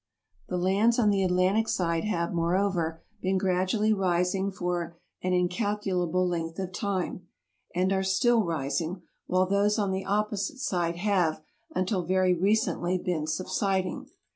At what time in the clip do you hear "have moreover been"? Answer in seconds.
2.05-3.37